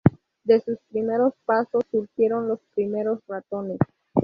De 0.43 0.59
sus 0.61 0.79
primeros 0.91 1.35
pasos 1.45 1.83
surgieron 1.91 2.47
los 2.47 2.57
primeros 2.73 3.19
ratones. 3.27 3.77